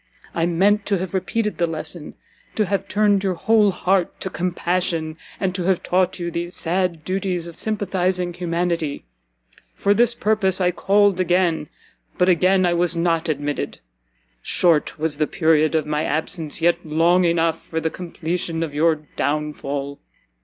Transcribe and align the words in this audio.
I 0.33 0.47
meant 0.47 0.87
to 0.87 0.97
have 0.97 1.13
repeated 1.13 1.59
the 1.59 1.67
lesson, 1.67 2.15
to 2.55 2.65
have 2.65 2.87
tuned 2.87 3.23
your 3.23 3.35
whole 3.35 3.69
heart 3.69 4.19
to 4.21 4.31
compassion, 4.31 5.15
and 5.39 5.53
to 5.53 5.61
have 5.65 5.83
taught 5.83 6.17
you 6.17 6.31
the 6.31 6.49
sad 6.49 7.03
duties 7.05 7.45
of 7.45 7.55
sympathising 7.55 8.33
humanity. 8.33 9.05
For 9.75 9.93
this 9.93 10.15
purpose 10.15 10.59
I 10.59 10.71
called 10.71 11.19
again, 11.19 11.69
but 12.17 12.29
again 12.29 12.65
I 12.65 12.73
was 12.73 12.95
not 12.95 13.29
admitted! 13.29 13.77
Short 14.41 14.97
was 14.97 15.17
the 15.19 15.27
period 15.27 15.75
of 15.75 15.85
my 15.85 16.03
absence, 16.03 16.63
yet 16.63 16.83
long 16.83 17.23
enough 17.23 17.63
for 17.63 17.79
the 17.79 17.91
completion 17.91 18.63
of 18.63 18.73
your 18.73 18.95
downfall!" 19.15 19.99